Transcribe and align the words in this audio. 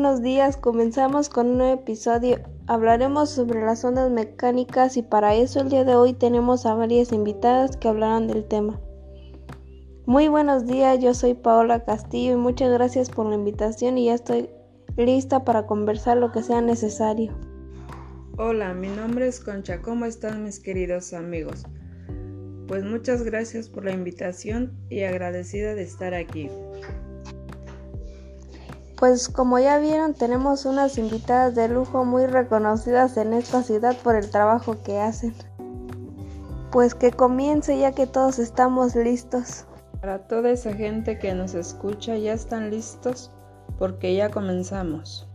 buenos 0.00 0.22
días. 0.22 0.56
Comenzamos 0.56 1.28
con 1.28 1.48
un 1.48 1.58
nuevo 1.58 1.74
episodio. 1.74 2.38
Hablaremos 2.66 3.28
sobre 3.28 3.62
las 3.62 3.84
ondas 3.84 4.10
mecánicas 4.10 4.96
y 4.96 5.02
para 5.02 5.34
eso 5.34 5.60
el 5.60 5.68
día 5.68 5.84
de 5.84 5.94
hoy 5.94 6.14
tenemos 6.14 6.64
a 6.64 6.72
varias 6.72 7.12
invitadas 7.12 7.76
que 7.76 7.86
hablarán 7.86 8.26
del 8.26 8.48
tema. 8.48 8.80
Muy 10.06 10.28
buenos 10.28 10.66
días, 10.66 11.00
yo 11.00 11.12
soy 11.12 11.34
Paola 11.34 11.84
Castillo 11.84 12.32
y 12.32 12.36
muchas 12.36 12.72
gracias 12.72 13.10
por 13.10 13.26
la 13.26 13.34
invitación 13.34 13.98
y 13.98 14.06
ya 14.06 14.14
estoy 14.14 14.48
lista 14.96 15.44
para 15.44 15.66
conversar 15.66 16.16
lo 16.16 16.32
que 16.32 16.42
sea 16.42 16.62
necesario. 16.62 17.36
Hola, 18.38 18.72
mi 18.72 18.88
nombre 18.88 19.28
es 19.28 19.38
Concha. 19.38 19.82
¿Cómo 19.82 20.06
están 20.06 20.44
mis 20.44 20.60
queridos 20.60 21.12
amigos? 21.12 21.66
Pues 22.68 22.84
muchas 22.84 23.22
gracias 23.22 23.68
por 23.68 23.84
la 23.84 23.92
invitación 23.92 24.72
y 24.88 25.02
agradecida 25.02 25.74
de 25.74 25.82
estar 25.82 26.14
aquí. 26.14 26.48
Pues 29.00 29.30
como 29.30 29.58
ya 29.58 29.78
vieron, 29.78 30.12
tenemos 30.12 30.66
unas 30.66 30.98
invitadas 30.98 31.54
de 31.54 31.68
lujo 31.68 32.04
muy 32.04 32.26
reconocidas 32.26 33.16
en 33.16 33.32
esta 33.32 33.62
ciudad 33.62 33.96
por 33.96 34.14
el 34.14 34.30
trabajo 34.30 34.76
que 34.82 35.00
hacen. 35.00 35.34
Pues 36.70 36.94
que 36.94 37.10
comience 37.10 37.78
ya 37.78 37.92
que 37.92 38.06
todos 38.06 38.38
estamos 38.38 38.94
listos. 38.94 39.64
Para 40.02 40.18
toda 40.18 40.50
esa 40.50 40.74
gente 40.74 41.18
que 41.18 41.32
nos 41.32 41.54
escucha, 41.54 42.14
ya 42.18 42.34
están 42.34 42.68
listos 42.68 43.32
porque 43.78 44.14
ya 44.14 44.28
comenzamos. 44.28 45.26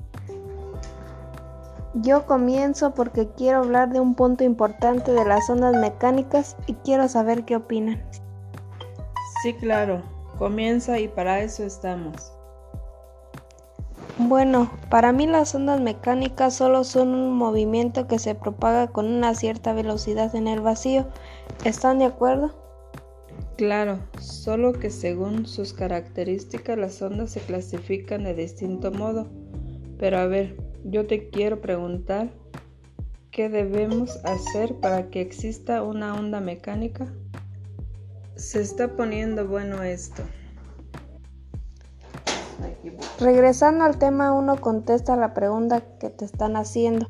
Yo 1.95 2.27
comienzo 2.27 2.93
porque 2.93 3.29
quiero 3.31 3.59
hablar 3.59 3.91
de 3.91 3.99
un 3.99 4.13
punto 4.13 4.43
importante 4.43 5.11
de 5.11 5.25
las 5.25 5.49
ondas 5.49 5.75
mecánicas 5.75 6.55
y 6.67 6.75
quiero 6.75 7.07
saber 7.07 7.45
qué 7.45 7.55
opinan. 7.55 7.99
Sí, 9.41 9.55
claro, 9.55 10.03
comienza 10.37 10.99
y 10.99 11.07
para 11.07 11.41
eso 11.41 11.63
estamos. 11.63 12.34
Bueno, 14.17 14.71
para 14.89 15.11
mí 15.11 15.27
las 15.27 15.53
ondas 15.55 15.81
mecánicas 15.81 16.55
solo 16.55 16.85
son 16.85 17.09
un 17.09 17.33
movimiento 17.33 18.07
que 18.07 18.17
se 18.17 18.33
propaga 18.33 18.87
con 18.87 19.07
una 19.07 19.35
cierta 19.35 19.73
velocidad 19.73 20.33
en 20.35 20.47
el 20.47 20.61
vacío. 20.61 21.05
¿Están 21.65 21.99
de 21.99 22.05
acuerdo? 22.05 22.55
Claro, 23.57 23.99
solo 24.21 24.71
que 24.71 24.89
según 24.89 25.45
sus 25.45 25.73
características 25.73 26.77
las 26.77 27.01
ondas 27.01 27.31
se 27.31 27.41
clasifican 27.41 28.23
de 28.23 28.33
distinto 28.33 28.89
modo. 28.89 29.27
Pero 29.99 30.17
a 30.19 30.27
ver, 30.27 30.55
yo 30.85 31.05
te 31.07 31.29
quiero 31.29 31.59
preguntar, 31.59 32.29
¿qué 33.31 33.49
debemos 33.49 34.23
hacer 34.23 34.75
para 34.75 35.09
que 35.09 35.19
exista 35.19 35.83
una 35.83 36.13
onda 36.13 36.39
mecánica? 36.39 37.11
Se 38.37 38.61
está 38.61 38.95
poniendo 38.95 39.45
bueno 39.45 39.83
esto. 39.83 40.23
Regresando 43.19 43.83
al 43.83 43.97
tema, 43.97 44.33
uno 44.33 44.59
contesta 44.59 45.15
la 45.15 45.33
pregunta 45.33 45.81
que 45.99 46.09
te 46.09 46.25
están 46.25 46.55
haciendo. 46.55 47.07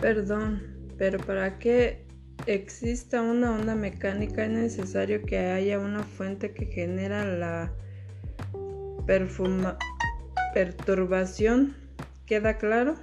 Perdón, 0.00 0.62
pero 0.96 1.18
para 1.18 1.58
que 1.58 2.06
exista 2.46 3.22
una 3.22 3.52
onda 3.52 3.74
mecánica 3.74 4.44
es 4.44 4.50
necesario 4.50 5.22
que 5.22 5.38
haya 5.38 5.78
una 5.78 6.02
fuente 6.02 6.52
que 6.52 6.66
genera 6.66 7.24
la 7.24 7.72
perturbación. 10.54 11.76
¿Queda 12.26 12.58
claro? 12.58 12.94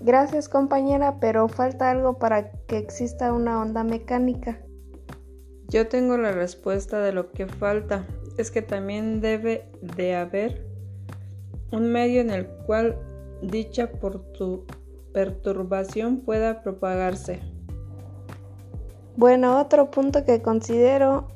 Gracias 0.00 0.48
compañera, 0.48 1.18
pero 1.20 1.48
falta 1.48 1.90
algo 1.90 2.18
para 2.18 2.52
que 2.66 2.78
exista 2.78 3.32
una 3.32 3.60
onda 3.60 3.84
mecánica. 3.84 4.58
Yo 5.70 5.86
tengo 5.86 6.18
la 6.18 6.32
respuesta 6.32 7.00
de 7.00 7.12
lo 7.12 7.30
que 7.30 7.46
falta 7.46 8.04
es 8.38 8.50
que 8.50 8.60
también 8.60 9.20
debe 9.20 9.70
de 9.80 10.16
haber 10.16 10.66
un 11.70 11.92
medio 11.92 12.20
en 12.20 12.30
el 12.30 12.48
cual 12.66 12.98
dicha 13.40 13.88
perturbación 15.12 16.22
pueda 16.22 16.62
propagarse. 16.64 17.40
Bueno, 19.16 19.60
otro 19.60 19.92
punto 19.92 20.24
que 20.24 20.42
considero 20.42 21.28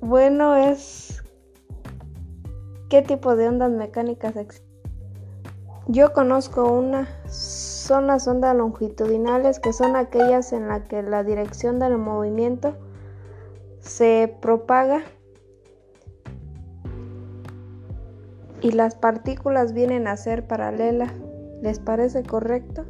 bueno 0.00 0.54
es 0.54 1.20
qué 2.88 3.02
tipo 3.02 3.34
de 3.34 3.48
ondas 3.48 3.72
mecánicas 3.72 4.36
existen. 4.36 4.66
Yo 5.88 6.12
conozco 6.12 6.70
una, 6.70 7.08
son 7.86 8.08
las 8.08 8.26
ondas 8.26 8.56
longitudinales 8.56 9.60
que 9.60 9.72
son 9.72 9.94
aquellas 9.94 10.52
en 10.52 10.66
las 10.66 10.88
que 10.88 11.02
la 11.02 11.22
dirección 11.22 11.78
del 11.78 11.98
movimiento 11.98 12.74
se 13.78 14.36
propaga 14.42 15.02
y 18.60 18.72
las 18.72 18.96
partículas 18.96 19.72
vienen 19.72 20.08
a 20.08 20.16
ser 20.16 20.48
paralelas. 20.48 21.12
¿Les 21.62 21.78
parece 21.78 22.24
correcto? 22.24 22.84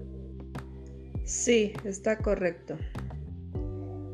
Sí, 1.25 1.75
está 1.85 2.17
correcto. 2.17 2.77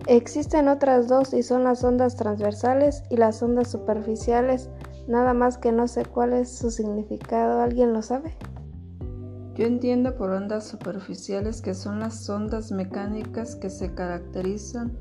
Existen 0.09 0.67
otras 0.67 1.07
dos 1.07 1.33
y 1.33 1.45
son 1.45 1.63
las 1.63 1.85
ondas 1.85 2.17
transversales 2.17 3.05
y 3.09 3.17
las 3.17 3.41
ondas 3.41 3.71
superficiales, 3.71 4.69
nada 5.07 5.33
más 5.33 5.59
que 5.59 5.71
no 5.71 5.87
sé 5.87 6.05
cuál 6.05 6.33
es 6.33 6.51
su 6.51 6.73
significado, 6.73 7.61
¿alguien 7.61 7.93
lo 7.93 8.03
sabe? 8.03 8.37
Yo 9.55 9.67
entiendo 9.67 10.17
por 10.17 10.31
ondas 10.31 10.67
superficiales 10.67 11.61
que 11.61 11.75
son 11.75 12.01
las 12.01 12.29
ondas 12.31 12.73
mecánicas 12.73 13.55
que 13.55 13.69
se 13.69 13.95
caracterizan 13.95 14.97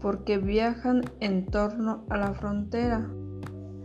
porque 0.00 0.38
viajan 0.38 1.02
en 1.20 1.46
torno 1.46 2.04
a 2.08 2.16
la 2.16 2.34
frontera. 2.34 3.08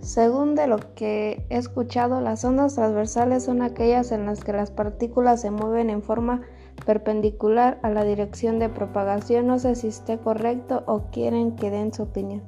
Según 0.01 0.55
de 0.55 0.67
lo 0.67 0.77
que 0.95 1.45
he 1.49 1.57
escuchado, 1.57 2.21
las 2.21 2.45
ondas 2.45 2.75
transversales 2.75 3.43
son 3.43 3.61
aquellas 3.61 4.11
en 4.11 4.25
las 4.25 4.43
que 4.43 4.53
las 4.53 4.71
partículas 4.71 5.41
se 5.41 5.51
mueven 5.51 5.89
en 5.89 6.01
forma 6.01 6.41
perpendicular 6.85 7.79
a 7.83 7.89
la 7.89 8.03
dirección 8.03 8.59
de 8.59 8.69
propagación. 8.69 9.47
No 9.47 9.59
sé 9.59 9.75
si 9.75 9.87
esté 9.87 10.17
correcto 10.17 10.83
o 10.87 11.09
quieren 11.11 11.55
que 11.55 11.71
den 11.71 11.93
su 11.93 12.03
opinión. 12.03 12.43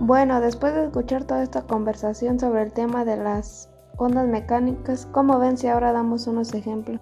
Bueno, 0.00 0.40
después 0.40 0.74
de 0.74 0.84
escuchar 0.84 1.24
toda 1.24 1.42
esta 1.42 1.62
conversación 1.62 2.40
sobre 2.40 2.62
el 2.62 2.72
tema 2.72 3.04
de 3.04 3.16
las 3.16 3.69
ondas 4.00 4.26
mecánicas, 4.26 5.06
¿cómo 5.12 5.38
ven 5.38 5.58
si 5.58 5.68
ahora 5.68 5.92
damos 5.92 6.26
unos 6.26 6.54
ejemplos? 6.54 6.98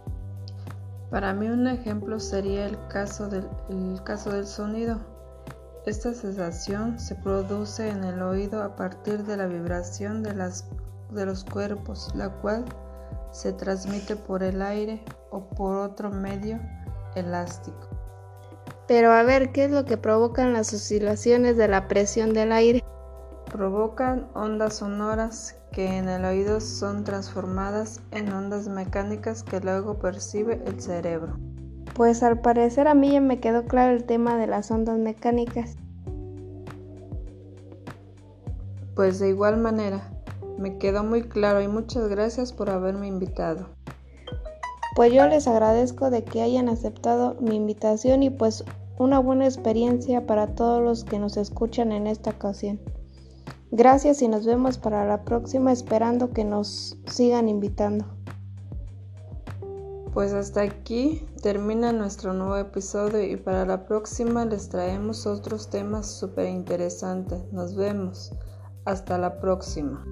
Para 1.10 1.32
mí 1.32 1.48
un 1.48 1.68
ejemplo 1.68 2.18
sería 2.18 2.66
el 2.66 2.76
caso 2.88 3.28
del, 3.28 3.48
el 3.70 4.02
caso 4.02 4.30
del 4.30 4.46
sonido. 4.46 4.98
Esta 5.86 6.12
sensación 6.12 6.98
se 6.98 7.14
produce 7.14 7.88
en 7.88 8.02
el 8.02 8.20
oído 8.20 8.62
a 8.64 8.74
partir 8.74 9.22
de 9.24 9.36
la 9.36 9.46
vibración 9.46 10.24
de, 10.24 10.34
las, 10.34 10.68
de 11.12 11.24
los 11.24 11.44
cuerpos, 11.44 12.10
la 12.16 12.30
cual 12.40 12.64
se 13.30 13.52
transmite 13.52 14.16
por 14.16 14.42
el 14.42 14.60
aire 14.60 15.00
o 15.30 15.40
por 15.40 15.76
otro 15.76 16.10
medio 16.10 16.58
elástico. 17.14 17.88
Pero 18.88 19.12
a 19.12 19.22
ver, 19.22 19.52
¿qué 19.52 19.66
es 19.66 19.70
lo 19.70 19.84
que 19.84 19.98
provocan 19.98 20.52
las 20.52 20.74
oscilaciones 20.74 21.56
de 21.56 21.68
la 21.68 21.86
presión 21.86 22.34
del 22.34 22.50
aire? 22.50 22.82
Provocan 23.50 24.28
ondas 24.34 24.74
sonoras 24.74 25.56
que 25.72 25.96
en 25.96 26.08
el 26.08 26.24
oído 26.26 26.60
son 26.60 27.02
transformadas 27.02 28.00
en 28.10 28.30
ondas 28.30 28.68
mecánicas 28.68 29.42
que 29.42 29.60
luego 29.60 29.98
percibe 29.98 30.62
el 30.66 30.80
cerebro. 30.80 31.38
Pues 31.94 32.22
al 32.22 32.40
parecer 32.40 32.88
a 32.88 32.94
mí 32.94 33.12
ya 33.12 33.22
me 33.22 33.40
quedó 33.40 33.64
claro 33.64 33.94
el 33.94 34.04
tema 34.04 34.36
de 34.36 34.46
las 34.48 34.70
ondas 34.70 34.98
mecánicas. 34.98 35.76
Pues 38.94 39.18
de 39.18 39.30
igual 39.30 39.56
manera, 39.56 40.02
me 40.58 40.76
quedó 40.76 41.02
muy 41.02 41.22
claro 41.22 41.62
y 41.62 41.68
muchas 41.68 42.06
gracias 42.08 42.52
por 42.52 42.68
haberme 42.68 43.08
invitado. 43.08 43.68
Pues 44.94 45.12
yo 45.12 45.26
les 45.26 45.48
agradezco 45.48 46.10
de 46.10 46.22
que 46.22 46.42
hayan 46.42 46.68
aceptado 46.68 47.36
mi 47.40 47.56
invitación 47.56 48.22
y 48.22 48.30
pues 48.30 48.64
una 48.98 49.20
buena 49.20 49.46
experiencia 49.46 50.26
para 50.26 50.48
todos 50.48 50.82
los 50.82 51.04
que 51.04 51.18
nos 51.18 51.36
escuchan 51.36 51.92
en 51.92 52.06
esta 52.06 52.30
ocasión. 52.30 52.78
Gracias 53.70 54.22
y 54.22 54.28
nos 54.28 54.46
vemos 54.46 54.78
para 54.78 55.04
la 55.04 55.24
próxima 55.24 55.72
esperando 55.72 56.30
que 56.30 56.44
nos 56.44 56.98
sigan 57.06 57.48
invitando. 57.48 58.06
Pues 60.14 60.32
hasta 60.32 60.62
aquí 60.62 61.26
termina 61.42 61.92
nuestro 61.92 62.32
nuevo 62.32 62.56
episodio 62.56 63.22
y 63.22 63.36
para 63.36 63.66
la 63.66 63.84
próxima 63.84 64.46
les 64.46 64.70
traemos 64.70 65.26
otros 65.26 65.68
temas 65.68 66.06
súper 66.06 66.48
interesantes. 66.48 67.40
Nos 67.52 67.76
vemos. 67.76 68.32
Hasta 68.86 69.18
la 69.18 69.38
próxima. 69.38 70.02